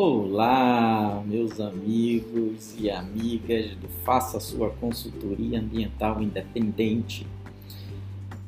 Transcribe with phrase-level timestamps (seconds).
[0.00, 7.26] Olá, meus amigos e amigas do Faça Sua Consultoria Ambiental Independente.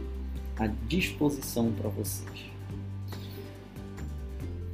[0.57, 2.45] à disposição para vocês.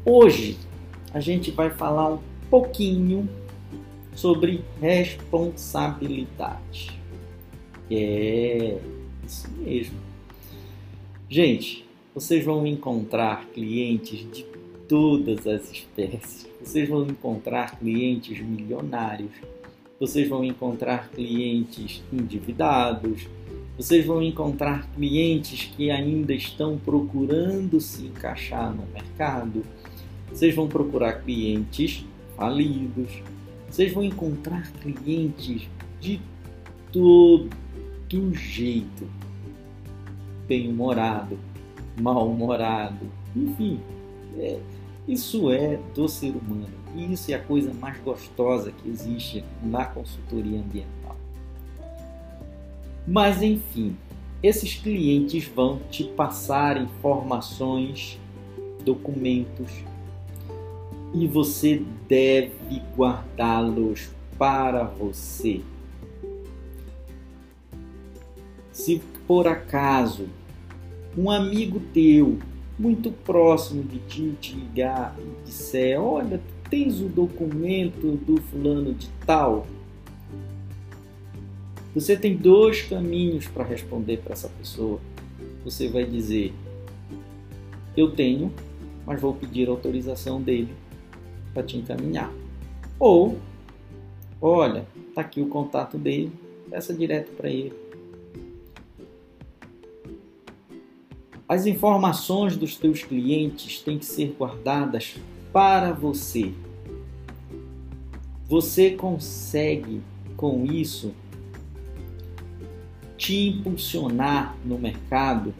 [0.04, 0.58] Hoje
[1.12, 3.28] a gente vai falar um pouquinho
[4.14, 6.98] sobre responsabilidade.
[7.90, 8.78] É
[9.24, 9.96] isso mesmo.
[11.28, 14.44] Gente, vocês vão encontrar clientes de
[14.88, 16.48] todas as espécies.
[16.60, 19.30] Vocês vão encontrar clientes milionários
[19.98, 23.26] vocês vão encontrar clientes endividados,
[23.76, 29.62] vocês vão encontrar clientes que ainda estão procurando se encaixar no mercado,
[30.28, 32.04] vocês vão procurar clientes
[32.36, 33.22] falidos,
[33.68, 35.68] vocês vão encontrar clientes
[36.00, 36.20] de
[36.92, 37.48] todo
[38.32, 39.06] jeito,
[40.46, 41.38] bem-humorado,
[42.00, 43.80] mal-humorado, enfim,
[44.38, 44.58] é,
[45.08, 49.86] isso é do ser humano e isso é a coisa mais gostosa que existe na
[49.86, 51.16] consultoria ambiental.
[53.06, 53.96] Mas enfim,
[54.42, 58.20] esses clientes vão te passar informações,
[58.84, 59.72] documentos
[61.14, 65.62] e você deve guardá-los para você.
[68.70, 70.28] Se por acaso
[71.16, 72.38] um amigo teu
[72.78, 78.94] muito próximo de ti te ligar e disser: Olha, tu tens o documento do fulano
[78.94, 79.66] de tal?
[81.94, 85.00] Você tem dois caminhos para responder para essa pessoa.
[85.64, 86.54] Você vai dizer:
[87.96, 88.52] Eu tenho,
[89.04, 90.72] mas vou pedir autorização dele
[91.52, 92.32] para te encaminhar.
[92.98, 93.38] Ou,
[94.40, 96.30] olha, tá aqui o contato dele,
[96.70, 97.87] peça direto para ele
[101.48, 105.16] As informações dos teus clientes têm que ser guardadas
[105.50, 106.52] para você.
[108.46, 110.02] Você consegue
[110.36, 111.14] com isso
[113.16, 115.54] te impulsionar no mercado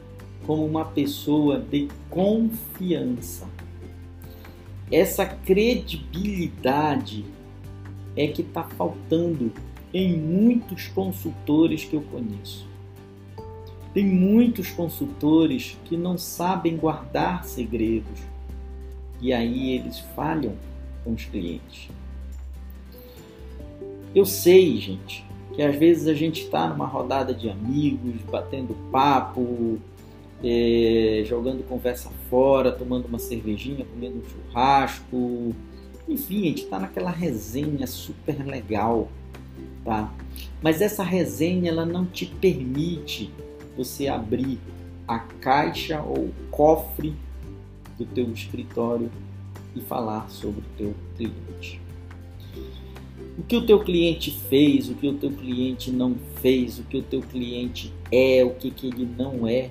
[0.46, 3.48] como uma pessoa de confiança.
[4.92, 7.24] Essa credibilidade
[8.14, 9.50] é que está faltando
[9.92, 12.68] em muitos consultores que eu conheço.
[13.94, 18.20] Tem muitos consultores que não sabem guardar segredos
[19.20, 20.54] e aí eles falham
[21.04, 21.88] com os clientes.
[24.14, 29.78] Eu sei, gente, que às vezes a gente está numa rodada de amigos, batendo papo,
[30.42, 35.54] é, jogando conversa fora, tomando uma cervejinha, comendo um churrasco,
[36.08, 39.08] enfim, a gente está naquela resenha super legal,
[39.84, 40.12] tá?
[40.62, 43.30] Mas essa resenha ela não te permite
[43.78, 44.58] você abrir
[45.06, 47.14] a caixa ou cofre
[47.96, 49.10] do teu escritório
[49.74, 51.80] e falar sobre o teu cliente.
[53.38, 56.98] O que o teu cliente fez, o que o teu cliente não fez, o que
[56.98, 59.70] o teu cliente é, o que, que ele não é,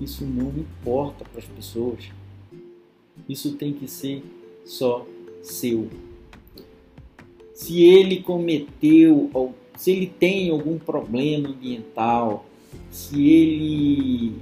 [0.00, 2.10] isso não importa para as pessoas.
[3.26, 4.22] Isso tem que ser
[4.66, 5.06] só
[5.42, 5.88] seu.
[7.54, 9.30] Se ele cometeu,
[9.76, 12.44] se ele tem algum problema ambiental,
[12.90, 14.38] se ele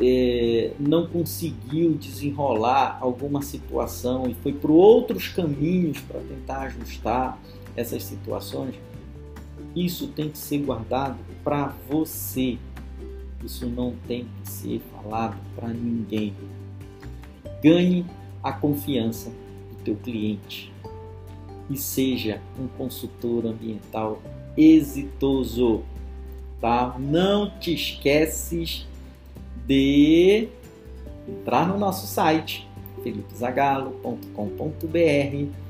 [0.00, 7.38] é, não conseguiu desenrolar alguma situação e foi por outros caminhos para tentar ajustar
[7.74, 8.74] essas situações,
[9.74, 12.58] isso tem que ser guardado para você.
[13.44, 16.34] Isso não tem que ser falado para ninguém.
[17.62, 18.04] Ganhe
[18.42, 20.72] a confiança do teu cliente
[21.68, 24.22] e seja um consultor ambiental
[24.56, 25.82] exitoso
[26.60, 26.96] tá?
[26.98, 28.86] Não te esqueces
[29.66, 30.48] de
[31.28, 32.66] entrar no nosso site
[33.02, 35.66] felipezagalo.com.br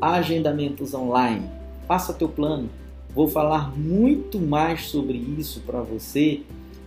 [0.00, 1.48] agendamentos online.
[1.86, 2.68] Faça teu plano.
[3.14, 6.42] Vou falar muito mais sobre isso para você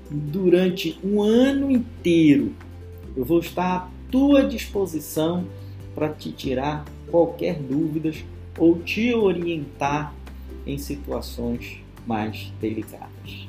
[0.09, 2.53] durante um ano inteiro.
[3.15, 5.45] Eu vou estar à tua disposição
[5.94, 8.23] para te tirar qualquer dúvidas
[8.57, 10.13] ou te orientar
[10.65, 11.79] em situações
[12.12, 13.48] mais delicadas.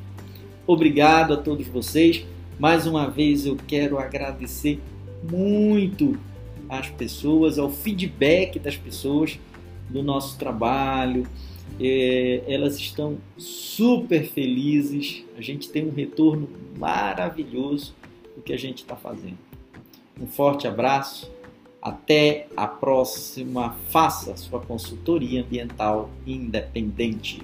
[0.64, 2.24] Obrigado a todos vocês.
[2.60, 4.80] Mais uma vez eu quero agradecer
[5.28, 6.16] muito
[6.68, 9.40] às pessoas, ao feedback das pessoas
[9.90, 11.26] do nosso trabalho.
[11.80, 15.24] É, elas estão super felizes.
[15.36, 16.48] A gente tem um retorno
[16.78, 17.96] maravilhoso
[18.36, 19.38] do que a gente está fazendo.
[20.20, 21.32] Um forte abraço.
[21.80, 23.74] Até a próxima.
[23.90, 27.42] Faça sua consultoria ambiental independente.